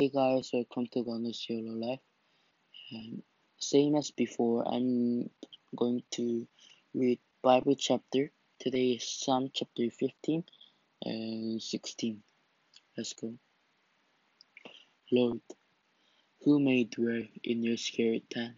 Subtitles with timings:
[0.00, 2.00] Hey guys, welcome to Gunner's YOLO Life.
[2.92, 3.22] Um,
[3.58, 5.30] same as before, I'm
[5.76, 6.48] going to
[6.92, 8.32] read Bible chapter.
[8.58, 10.42] Today is Psalm chapter 15
[11.04, 12.20] and 16.
[12.98, 13.34] Let's go.
[15.12, 15.42] Lord,
[16.42, 18.56] who may dwell in your sacred tent?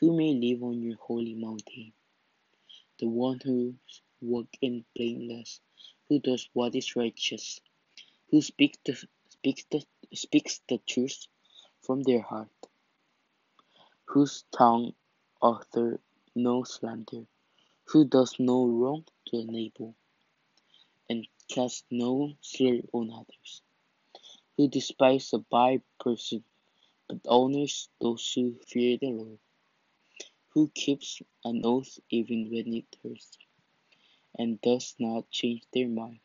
[0.00, 1.94] Who may live on your holy mountain?
[2.98, 3.74] The one who
[4.20, 5.60] walks in blameless,
[6.10, 7.58] who does what is righteous,
[8.30, 9.02] who speaks the,
[9.40, 9.82] speaks the
[10.14, 11.26] speaks the truth
[11.80, 12.50] from their heart,
[14.04, 14.92] whose tongue
[15.40, 15.98] utters
[16.34, 17.24] no slander,
[17.84, 19.94] who does no wrong to a neighbor,
[21.08, 23.62] and casts no slur on others,
[24.58, 26.44] who despises a bad person,
[27.08, 29.38] but honors those who fear the Lord,
[30.50, 33.38] who keeps an oath even when it hurts,
[34.38, 36.20] and does not change their mind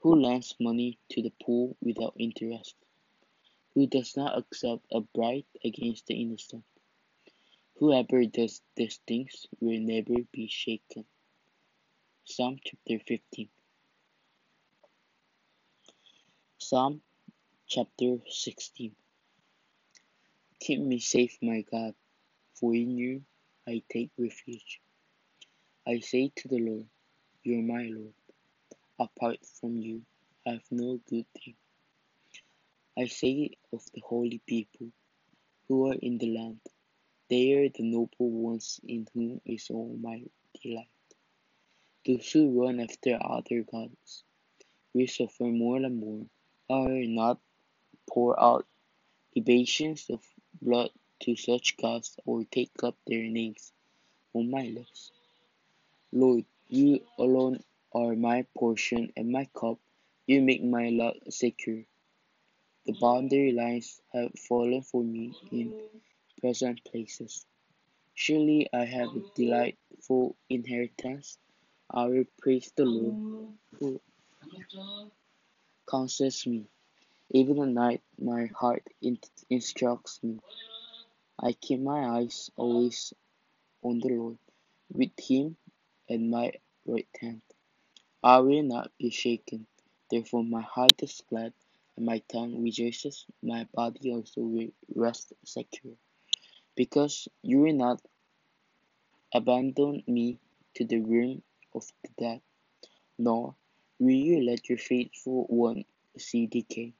[0.00, 2.74] who lends money to the poor without interest,
[3.74, 6.64] who does not accept a bribe against the innocent.
[7.78, 11.04] Whoever does these things will never be shaken.
[12.24, 13.48] Psalm chapter 15.
[16.58, 17.00] Psalm
[17.66, 18.92] chapter 16.
[20.60, 21.94] Keep me safe, my God,
[22.54, 23.22] for in you
[23.66, 24.80] I take refuge.
[25.86, 26.86] I say to the Lord,
[27.44, 28.14] You are my Lord.
[29.00, 30.02] Apart from you,
[30.44, 31.54] I have no good thing.
[32.98, 34.88] I say of the holy people
[35.68, 36.60] who are in the land,
[37.30, 40.24] they are the noble ones in whom is all my
[40.60, 40.88] delight.
[42.04, 44.24] Those who run after other gods
[44.92, 46.26] will suffer more and more,
[46.68, 47.38] are not
[48.10, 48.66] pour out
[49.36, 50.24] libations of
[50.60, 53.72] blood to such gods or take up their names
[54.34, 55.12] on my lips.
[56.10, 57.62] Lord, you alone
[57.94, 59.78] are my portion and my cup.
[60.26, 61.84] You make my lot secure.
[62.86, 65.74] The boundary lines have fallen for me in
[66.40, 67.46] pleasant places.
[68.14, 71.38] Surely I have a delightful inheritance.
[71.90, 74.00] I will praise the Lord who
[75.88, 76.66] counsels me.
[77.30, 78.82] Even at night, my heart
[79.50, 80.40] instructs me.
[81.38, 83.12] I keep my eyes always
[83.82, 84.38] on the Lord,
[84.92, 85.56] with Him
[86.10, 86.52] at my
[86.86, 87.42] right hand.
[88.22, 89.66] I will not be shaken.
[90.10, 91.52] Therefore, my heart is glad,
[91.96, 93.24] and my tongue rejoices.
[93.42, 95.94] My body also will rest secure.
[96.74, 98.02] Because you will not
[99.32, 100.40] abandon me
[100.74, 101.42] to the realm
[101.74, 102.42] of the dead,
[103.18, 103.54] nor
[104.00, 105.84] will you let your faithful one
[106.16, 106.94] see decay.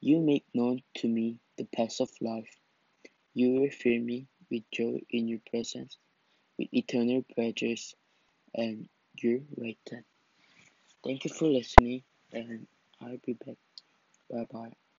[0.00, 2.56] You make known to me the path of life.
[3.34, 5.96] You will fill me with joy in your presence,
[6.58, 7.94] with eternal pleasures
[8.54, 8.88] and
[9.22, 10.04] your right hand.
[11.04, 12.68] Thank you for listening, and
[13.00, 13.56] I'll be back.
[14.30, 14.76] Bye bye.